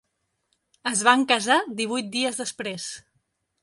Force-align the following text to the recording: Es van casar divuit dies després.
Es 0.93 1.03
van 1.09 1.27
casar 1.33 1.59
divuit 1.83 2.11
dies 2.19 2.45
després. 2.45 2.93